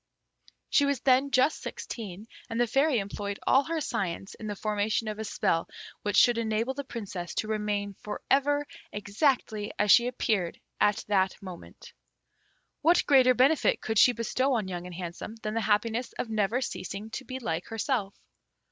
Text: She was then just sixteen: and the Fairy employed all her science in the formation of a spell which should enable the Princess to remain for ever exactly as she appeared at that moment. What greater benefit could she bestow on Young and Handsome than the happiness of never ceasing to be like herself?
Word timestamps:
She 0.71 0.85
was 0.87 0.99
then 1.01 1.29
just 1.29 1.61
sixteen: 1.61 2.25
and 2.49 2.59
the 2.59 2.65
Fairy 2.65 2.97
employed 2.97 3.39
all 3.45 3.61
her 3.65 3.79
science 3.79 4.33
in 4.33 4.47
the 4.47 4.55
formation 4.55 5.07
of 5.07 5.19
a 5.19 5.23
spell 5.23 5.67
which 6.01 6.17
should 6.17 6.39
enable 6.39 6.73
the 6.73 6.83
Princess 6.83 7.35
to 7.35 7.47
remain 7.47 7.93
for 8.01 8.19
ever 8.31 8.65
exactly 8.91 9.71
as 9.77 9.91
she 9.91 10.07
appeared 10.07 10.59
at 10.79 11.05
that 11.07 11.39
moment. 11.39 11.93
What 12.81 13.05
greater 13.05 13.35
benefit 13.35 13.79
could 13.79 13.99
she 13.99 14.11
bestow 14.13 14.55
on 14.55 14.67
Young 14.67 14.87
and 14.87 14.95
Handsome 14.95 15.35
than 15.43 15.53
the 15.53 15.61
happiness 15.61 16.13
of 16.13 16.31
never 16.31 16.61
ceasing 16.61 17.11
to 17.11 17.23
be 17.23 17.37
like 17.37 17.67
herself? 17.67 18.15